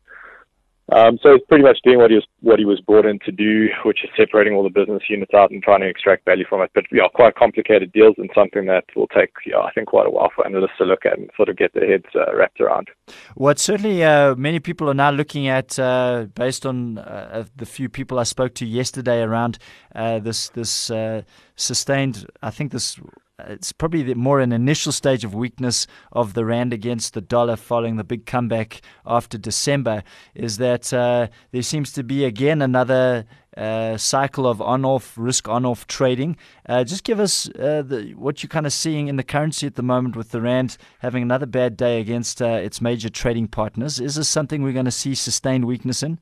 Um, 0.91 1.17
so 1.23 1.33
it's 1.33 1.45
pretty 1.47 1.63
much 1.63 1.77
doing 1.83 1.97
what 1.97 2.11
he 2.11 2.15
was 2.15 2.25
what 2.41 2.59
he 2.59 2.65
was 2.65 2.81
brought 2.81 3.05
in 3.05 3.17
to 3.19 3.31
do, 3.31 3.69
which 3.85 4.03
is 4.03 4.09
separating 4.17 4.53
all 4.53 4.63
the 4.63 4.69
business 4.69 5.03
units 5.09 5.33
out 5.33 5.49
and 5.49 5.63
trying 5.63 5.79
to 5.79 5.87
extract 5.87 6.25
value 6.25 6.45
from 6.47 6.61
it. 6.61 6.71
But 6.75 6.85
yeah, 6.91 7.07
quite 7.13 7.35
complicated 7.35 7.93
deals 7.93 8.15
and 8.17 8.29
something 8.35 8.65
that 8.65 8.83
will 8.95 9.07
take 9.07 9.31
yeah, 9.45 9.59
I 9.59 9.71
think 9.71 9.87
quite 9.87 10.07
a 10.07 10.09
while 10.09 10.29
for 10.35 10.45
analysts 10.45 10.77
to 10.79 10.83
look 10.83 11.05
at 11.05 11.17
and 11.17 11.29
sort 11.37 11.47
of 11.47 11.55
get 11.55 11.73
their 11.73 11.89
heads 11.89 12.05
uh, 12.15 12.35
wrapped 12.35 12.59
around. 12.59 12.89
What 13.35 13.59
certainly 13.59 14.03
uh, 14.03 14.35
many 14.35 14.59
people 14.59 14.89
are 14.89 14.93
now 14.93 15.11
looking 15.11 15.47
at, 15.47 15.79
uh, 15.79 16.27
based 16.35 16.65
on 16.65 16.97
uh, 16.97 17.45
the 17.55 17.65
few 17.65 17.87
people 17.87 18.19
I 18.19 18.23
spoke 18.23 18.53
to 18.55 18.65
yesterday 18.65 19.21
around 19.21 19.59
uh, 19.95 20.19
this 20.19 20.49
this 20.49 20.91
uh, 20.91 21.21
sustained, 21.55 22.25
I 22.41 22.49
think 22.49 22.73
this 22.73 22.99
it's 23.39 23.71
probably 23.71 24.03
the, 24.03 24.15
more 24.15 24.39
an 24.39 24.51
initial 24.51 24.91
stage 24.91 25.23
of 25.23 25.33
weakness 25.33 25.87
of 26.11 26.33
the 26.33 26.45
rand 26.45 26.71
against 26.71 27.13
the 27.13 27.21
dollar 27.21 27.55
following 27.55 27.95
the 27.95 28.03
big 28.03 28.25
comeback 28.25 28.81
after 29.05 29.37
December. 29.37 30.03
Is 30.35 30.57
that 30.57 30.93
uh, 30.93 31.27
there 31.51 31.63
seems 31.63 31.91
to 31.93 32.03
be 32.03 32.25
again 32.25 32.61
another 32.61 33.25
uh, 33.57 33.97
cycle 33.97 34.47
of 34.47 34.61
on-off 34.61 35.13
risk 35.17 35.47
on-off 35.47 35.87
trading. 35.87 36.37
Uh, 36.67 36.83
just 36.83 37.03
give 37.03 37.19
us 37.19 37.49
uh, 37.59 37.83
the, 37.85 38.13
what 38.15 38.41
you're 38.41 38.49
kind 38.49 38.65
of 38.65 38.73
seeing 38.73 39.07
in 39.07 39.15
the 39.15 39.23
currency 39.23 39.67
at 39.67 39.75
the 39.75 39.83
moment 39.83 40.15
with 40.15 40.31
the 40.31 40.41
rand 40.41 40.77
having 40.99 41.23
another 41.23 41.45
bad 41.45 41.77
day 41.77 41.99
against 41.99 42.41
uh, 42.41 42.45
its 42.45 42.81
major 42.81 43.09
trading 43.09 43.47
partners. 43.47 43.99
Is 43.99 44.15
this 44.15 44.29
something 44.29 44.61
we're 44.61 44.73
going 44.73 44.85
to 44.85 44.91
see 44.91 45.15
sustained 45.15 45.65
weakness 45.65 46.03
in? 46.03 46.19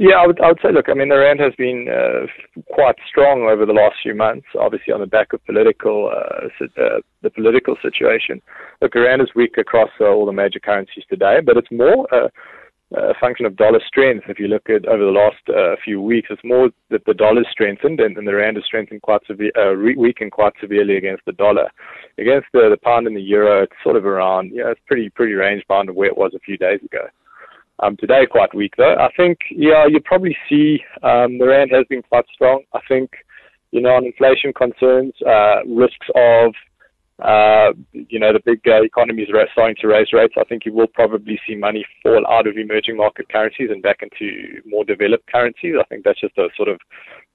Yeah, 0.00 0.16
I 0.16 0.26
would, 0.26 0.40
I 0.40 0.48
would 0.48 0.60
say, 0.62 0.72
look, 0.72 0.88
I 0.88 0.94
mean, 0.94 1.10
the 1.10 1.18
rand 1.18 1.40
has 1.40 1.52
been 1.58 1.84
uh, 1.86 2.24
quite 2.72 2.96
strong 3.06 3.42
over 3.42 3.66
the 3.66 3.74
last 3.74 3.96
few 4.02 4.14
months, 4.14 4.46
obviously 4.58 4.94
on 4.94 5.00
the 5.00 5.06
back 5.06 5.34
of 5.34 5.44
political, 5.44 6.08
uh, 6.08 6.46
uh, 6.64 7.00
the 7.20 7.28
political 7.28 7.76
situation. 7.82 8.40
Look, 8.80 8.94
the 8.94 9.02
rand 9.02 9.20
is 9.20 9.28
weak 9.36 9.58
across 9.58 9.90
uh, 10.00 10.04
all 10.04 10.24
the 10.24 10.32
major 10.32 10.58
currencies 10.58 11.04
today, 11.10 11.40
but 11.44 11.58
it's 11.58 11.70
more 11.70 12.08
uh, 12.14 12.28
a 12.96 13.12
function 13.20 13.44
of 13.44 13.56
dollar 13.56 13.78
strength. 13.86 14.24
If 14.26 14.38
you 14.38 14.48
look 14.48 14.70
at 14.70 14.88
over 14.88 15.04
the 15.04 15.10
last 15.10 15.44
uh, 15.50 15.76
few 15.84 16.00
weeks, 16.00 16.28
it's 16.30 16.40
more 16.44 16.70
that 16.88 17.04
the 17.04 17.12
dollar 17.12 17.44
strengthened 17.52 18.00
and, 18.00 18.16
and 18.16 18.26
the 18.26 18.34
rand 18.34 18.56
has 18.56 18.64
strengthened 18.64 19.02
quite 19.02 19.20
severe, 19.26 19.52
uh, 19.54 19.74
weakened 19.76 20.32
quite 20.32 20.54
severely 20.62 20.96
against 20.96 21.26
the 21.26 21.32
dollar. 21.32 21.68
Against 22.16 22.46
the, 22.54 22.70
the 22.70 22.80
pound 22.82 23.06
and 23.06 23.14
the 23.14 23.20
euro, 23.20 23.64
it's 23.64 23.76
sort 23.84 23.96
of 23.96 24.06
around, 24.06 24.52
yeah, 24.54 24.70
it's 24.70 24.80
pretty 24.86 25.10
pretty 25.10 25.34
range 25.34 25.62
bound 25.68 25.90
of 25.90 25.94
where 25.94 26.08
it 26.08 26.16
was 26.16 26.32
a 26.34 26.40
few 26.40 26.56
days 26.56 26.80
ago. 26.82 27.06
Um, 27.82 27.96
today 27.96 28.26
quite 28.30 28.54
weak 28.54 28.74
though. 28.76 28.94
I 28.94 29.08
think 29.16 29.38
yeah, 29.50 29.86
you 29.86 30.00
probably 30.04 30.36
see 30.48 30.80
um, 31.02 31.38
the 31.38 31.46
rand 31.46 31.70
has 31.72 31.86
been 31.88 32.02
quite 32.02 32.26
strong. 32.32 32.62
I 32.74 32.80
think 32.86 33.10
you 33.70 33.80
know 33.80 33.90
on 33.90 34.04
inflation 34.04 34.52
concerns, 34.52 35.14
uh, 35.26 35.64
risks 35.66 36.06
of 36.14 36.52
uh, 37.22 37.72
you 37.92 38.18
know 38.18 38.32
the 38.32 38.40
big 38.44 38.60
uh, 38.66 38.82
economies 38.82 39.28
are 39.32 39.46
starting 39.52 39.76
to 39.80 39.88
raise 39.88 40.12
rates. 40.12 40.34
I 40.38 40.44
think 40.44 40.66
you 40.66 40.74
will 40.74 40.88
probably 40.88 41.40
see 41.46 41.54
money 41.54 41.84
fall 42.02 42.26
out 42.28 42.46
of 42.46 42.58
emerging 42.58 42.96
market 42.98 43.28
currencies 43.30 43.70
and 43.70 43.82
back 43.82 44.00
into 44.02 44.60
more 44.66 44.84
developed 44.84 45.30
currencies. 45.30 45.76
I 45.80 45.84
think 45.84 46.04
that's 46.04 46.20
just 46.20 46.36
a 46.36 46.48
sort 46.56 46.68
of 46.68 46.80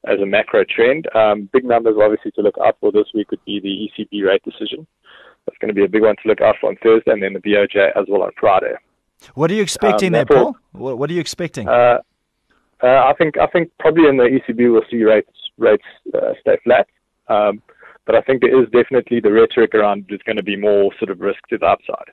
as 0.07 0.19
a 0.21 0.25
macro 0.25 0.63
trend. 0.63 1.07
Um, 1.15 1.49
big 1.53 1.65
numbers 1.65 1.95
obviously 1.99 2.31
to 2.31 2.41
look 2.41 2.55
out 2.63 2.77
for 2.79 2.91
this 2.91 3.07
week 3.15 3.31
would 3.31 3.43
be 3.45 3.59
the 3.59 3.89
ECB 3.89 4.27
rate 4.27 4.43
decision. 4.43 4.85
That's 5.45 5.57
going 5.59 5.69
to 5.69 5.75
be 5.75 5.85
a 5.85 5.89
big 5.89 6.01
one 6.01 6.15
to 6.21 6.27
look 6.27 6.41
out 6.41 6.55
for 6.61 6.69
on 6.69 6.77
Thursday, 6.83 7.11
and 7.11 7.21
then 7.21 7.33
the 7.33 7.39
BOJ 7.39 7.89
as 7.95 8.05
well 8.07 8.23
on 8.23 8.31
Friday. 8.39 8.73
What 9.33 9.51
are 9.51 9.53
you 9.53 9.61
expecting 9.61 10.07
um, 10.07 10.13
there, 10.13 10.25
Paul? 10.25 10.57
What, 10.71 10.97
what, 10.97 11.09
are 11.09 11.13
you 11.13 11.21
expecting? 11.21 11.67
Uh, 11.67 11.99
uh, 12.83 12.87
I 12.87 13.13
think 13.17 13.37
I 13.37 13.47
think 13.47 13.71
probably 13.79 14.07
in 14.07 14.17
the 14.17 14.23
ECB 14.23 14.71
we'll 14.71 14.83
see 14.89 15.03
rates 15.03 15.29
rates 15.57 15.85
uh, 16.13 16.33
stay 16.41 16.57
flat. 16.63 16.87
Um, 17.27 17.61
but 18.05 18.15
I 18.15 18.21
think 18.21 18.41
there 18.41 18.61
is 18.61 18.69
definitely 18.69 19.19
the 19.19 19.31
rhetoric 19.31 19.73
around 19.73 20.05
there's 20.09 20.21
going 20.21 20.37
to 20.37 20.43
be 20.43 20.55
more 20.55 20.91
sort 20.99 21.09
of 21.09 21.21
risk 21.21 21.39
to 21.49 21.57
the 21.57 21.65
upside. 21.65 22.11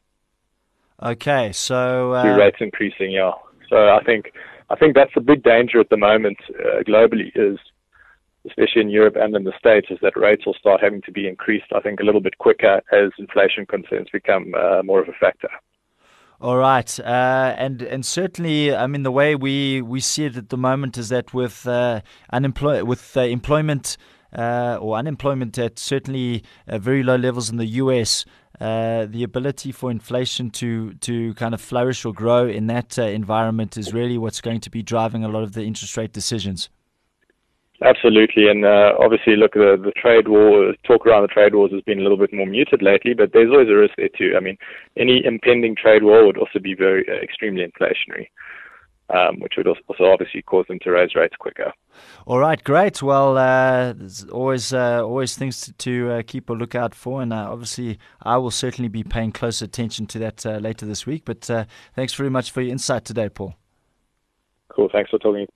Okay, 1.02 1.52
so 1.52 2.14
uh, 2.14 2.36
rates 2.36 2.58
increasing, 2.60 3.10
yeah. 3.10 3.32
So 3.68 3.76
I 3.76 4.02
think 4.04 4.32
I 4.70 4.76
think 4.76 4.94
that's 4.94 5.12
a 5.16 5.20
big 5.20 5.42
danger 5.42 5.80
at 5.80 5.90
the 5.90 5.96
moment 5.96 6.38
uh, 6.50 6.82
globally 6.84 7.30
is 7.34 7.58
especially 8.46 8.82
in 8.82 8.90
Europe 8.90 9.16
and 9.16 9.34
in 9.36 9.44
the 9.44 9.52
States, 9.58 9.88
is 9.90 9.98
that 10.02 10.16
rates 10.16 10.44
will 10.44 10.54
start 10.54 10.80
having 10.82 11.02
to 11.02 11.12
be 11.12 11.28
increased, 11.28 11.66
I 11.74 11.80
think, 11.80 12.00
a 12.00 12.04
little 12.04 12.20
bit 12.20 12.38
quicker 12.38 12.80
as 12.92 13.10
inflation 13.18 13.66
concerns 13.66 14.08
become 14.12 14.52
uh, 14.54 14.82
more 14.82 15.00
of 15.00 15.08
a 15.08 15.12
factor. 15.12 15.48
All 16.42 16.56
right, 16.56 16.98
uh, 16.98 17.54
and 17.56 17.82
and 17.82 18.04
certainly, 18.04 18.74
I 18.74 18.88
mean, 18.88 19.04
the 19.04 19.12
way 19.12 19.36
we, 19.36 19.80
we 19.80 20.00
see 20.00 20.24
it 20.24 20.36
at 20.36 20.48
the 20.48 20.56
moment 20.56 20.98
is 20.98 21.08
that 21.10 21.32
with 21.32 21.68
uh, 21.68 22.00
unemploy- 22.32 22.82
with 22.82 23.16
uh, 23.16 23.20
employment 23.20 23.96
uh, 24.36 24.76
or 24.80 24.96
unemployment 24.96 25.56
at 25.56 25.78
certainly 25.78 26.42
uh, 26.66 26.78
very 26.78 27.04
low 27.04 27.14
levels 27.14 27.48
in 27.48 27.58
the 27.58 27.66
US, 27.82 28.24
uh, 28.60 29.06
the 29.06 29.22
ability 29.22 29.70
for 29.70 29.88
inflation 29.88 30.50
to 30.50 30.94
to 30.94 31.32
kind 31.34 31.54
of 31.54 31.60
flourish 31.60 32.04
or 32.04 32.12
grow 32.12 32.48
in 32.48 32.66
that 32.66 32.98
environment 32.98 33.76
is 33.76 33.94
really 33.94 34.18
what's 34.18 34.40
going 34.40 34.60
to 34.62 34.70
be 34.70 34.82
driving 34.82 35.22
a 35.22 35.28
lot 35.28 35.44
of 35.44 35.52
the 35.52 35.62
interest 35.62 35.96
rate 35.96 36.12
decisions. 36.12 36.68
Absolutely, 37.84 38.48
and 38.48 38.64
uh, 38.64 38.92
obviously, 38.98 39.34
look, 39.34 39.54
the, 39.54 39.80
the 39.82 39.92
trade 39.92 40.28
war 40.28 40.72
talk 40.84 41.04
around 41.04 41.22
the 41.22 41.28
trade 41.28 41.54
wars 41.54 41.72
has 41.72 41.82
been 41.82 41.98
a 41.98 42.02
little 42.02 42.18
bit 42.18 42.32
more 42.32 42.46
muted 42.46 42.80
lately, 42.80 43.12
but 43.12 43.32
there's 43.32 43.50
always 43.50 43.68
a 43.68 43.74
risk 43.74 43.94
there 43.96 44.08
too. 44.16 44.34
I 44.36 44.40
mean, 44.40 44.56
any 44.96 45.24
impending 45.24 45.74
trade 45.74 46.04
war 46.04 46.24
would 46.26 46.36
also 46.36 46.60
be 46.60 46.74
very 46.74 47.04
uh, 47.08 47.14
extremely 47.14 47.66
inflationary, 47.66 48.28
um, 49.10 49.40
which 49.40 49.54
would 49.56 49.66
also 49.66 50.04
obviously 50.04 50.42
cause 50.42 50.64
them 50.68 50.78
to 50.82 50.90
raise 50.90 51.16
rates 51.16 51.34
quicker. 51.36 51.72
All 52.24 52.38
right, 52.38 52.62
great. 52.62 53.02
Well, 53.02 53.36
uh, 53.36 53.94
there's 53.94 54.26
always 54.26 54.72
uh, 54.72 55.02
always 55.02 55.36
things 55.36 55.62
to, 55.62 55.72
to 55.72 56.10
uh, 56.10 56.22
keep 56.24 56.50
a 56.50 56.52
lookout 56.52 56.94
for, 56.94 57.20
and 57.20 57.32
uh, 57.32 57.50
obviously, 57.50 57.98
I 58.22 58.36
will 58.36 58.52
certainly 58.52 58.88
be 58.90 59.02
paying 59.02 59.32
close 59.32 59.60
attention 59.60 60.06
to 60.08 60.18
that 60.20 60.44
later 60.62 60.86
this 60.86 61.04
week. 61.04 61.24
But 61.24 61.50
thanks 61.96 62.14
very 62.14 62.30
much 62.30 62.52
for 62.52 62.60
your 62.60 62.70
insight 62.70 63.04
today, 63.04 63.28
Paul. 63.28 63.54
Cool. 64.68 64.88
Thanks 64.92 65.10
for 65.10 65.18
talking. 65.18 65.48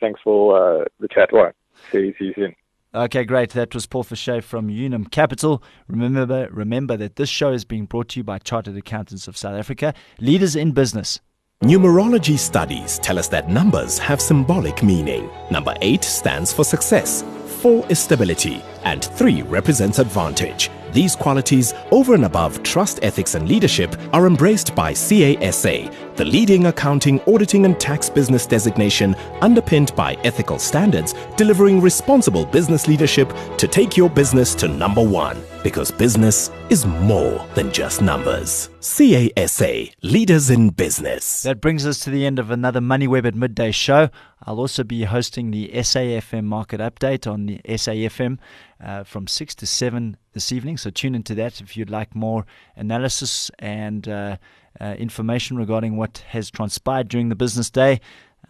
thanks 0.00 0.20
for 0.24 0.86
the 0.98 1.08
chat. 1.08 1.30
Warren. 1.30 1.52
See 1.92 2.14
you 2.18 2.32
soon. 2.34 2.54
Okay, 2.94 3.24
great. 3.24 3.50
That 3.50 3.74
was 3.74 3.86
Paul 3.86 4.04
Fisher 4.04 4.40
from 4.40 4.68
Unum 4.70 5.06
Capital. 5.06 5.62
Remember, 5.88 6.48
remember 6.52 6.96
that 6.96 7.16
this 7.16 7.28
show 7.28 7.50
is 7.52 7.64
being 7.64 7.86
brought 7.86 8.10
to 8.10 8.20
you 8.20 8.24
by 8.24 8.38
Chartered 8.38 8.76
Accountants 8.76 9.26
of 9.26 9.36
South 9.36 9.58
Africa, 9.58 9.94
leaders 10.20 10.54
in 10.54 10.70
business. 10.70 11.20
Numerology 11.62 12.38
studies 12.38 12.98
tell 12.98 13.18
us 13.18 13.26
that 13.28 13.48
numbers 13.48 13.98
have 13.98 14.20
symbolic 14.20 14.82
meaning. 14.82 15.28
Number 15.50 15.74
8 15.80 16.04
stands 16.04 16.52
for 16.52 16.62
success, 16.62 17.24
4 17.62 17.86
is 17.88 17.98
stability, 17.98 18.62
and 18.84 19.02
3 19.02 19.42
represents 19.42 19.98
advantage. 19.98 20.70
These 20.94 21.16
qualities, 21.16 21.74
over 21.90 22.14
and 22.14 22.24
above 22.24 22.62
trust 22.62 23.00
ethics 23.02 23.34
and 23.34 23.48
leadership, 23.48 23.96
are 24.12 24.28
embraced 24.28 24.76
by 24.76 24.92
CASA, 24.92 25.90
the 26.14 26.24
leading 26.24 26.66
accounting, 26.66 27.20
auditing, 27.26 27.64
and 27.64 27.80
tax 27.80 28.08
business 28.08 28.46
designation 28.46 29.16
underpinned 29.40 29.92
by 29.96 30.14
ethical 30.22 30.56
standards, 30.56 31.16
delivering 31.36 31.80
responsible 31.80 32.46
business 32.46 32.86
leadership 32.86 33.28
to 33.58 33.66
take 33.66 33.96
your 33.96 34.08
business 34.08 34.54
to 34.54 34.68
number 34.68 35.02
one. 35.02 35.42
Because 35.64 35.90
business 35.90 36.52
is 36.70 36.86
more 36.86 37.44
than 37.56 37.72
just 37.72 38.00
numbers. 38.00 38.70
CASA, 38.80 39.86
leaders 40.02 40.48
in 40.48 40.70
business. 40.70 41.42
That 41.42 41.60
brings 41.60 41.86
us 41.86 41.98
to 42.00 42.10
the 42.10 42.24
end 42.24 42.38
of 42.38 42.52
another 42.52 42.80
MoneyWeb 42.80 43.26
at 43.26 43.34
Midday 43.34 43.72
show. 43.72 44.10
I'll 44.42 44.60
also 44.60 44.84
be 44.84 45.02
hosting 45.02 45.50
the 45.50 45.70
SAFM 45.74 46.44
market 46.44 46.78
update 46.78 47.28
on 47.28 47.46
the 47.46 47.60
SAFM 47.64 48.38
uh, 48.80 49.02
from 49.02 49.26
6 49.26 49.56
to 49.56 49.66
7 49.66 50.18
this 50.34 50.52
evening. 50.52 50.76
So 50.76 50.90
tune 50.90 51.14
into 51.14 51.34
that 51.36 51.60
if 51.60 51.76
you'd 51.76 51.90
like 51.90 52.14
more 52.14 52.44
analysis 52.76 53.50
and 53.58 54.06
uh, 54.06 54.36
uh, 54.80 54.94
information 54.98 55.56
regarding 55.56 55.96
what 55.96 56.18
has 56.28 56.50
transpired 56.50 57.08
during 57.08 57.30
the 57.30 57.36
business 57.36 57.70
day. 57.70 58.00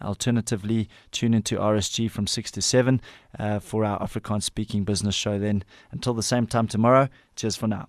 Alternatively, 0.01 0.89
tune 1.11 1.33
into 1.33 1.55
RSG 1.55 2.11
from 2.11 2.27
6 2.27 2.51
to 2.51 2.61
7 2.61 2.99
uh, 3.39 3.59
for 3.59 3.85
our 3.85 3.99
Afrikaans 3.99 4.43
speaking 4.43 4.83
business 4.83 5.15
show. 5.15 5.39
Then, 5.39 5.63
until 5.91 6.13
the 6.13 6.23
same 6.23 6.47
time 6.47 6.67
tomorrow, 6.67 7.07
cheers 7.35 7.55
for 7.55 7.67
now. 7.67 7.87